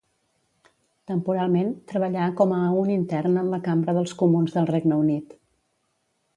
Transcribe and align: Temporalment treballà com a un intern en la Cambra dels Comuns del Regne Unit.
Temporalment 1.11 1.69
treballà 1.91 2.25
com 2.41 2.55
a 2.57 2.63
un 2.79 2.91
intern 2.95 3.39
en 3.43 3.53
la 3.55 3.63
Cambra 3.69 3.97
dels 4.01 4.17
Comuns 4.25 4.59
del 4.59 4.73
Regne 4.75 5.01
Unit. 5.07 5.41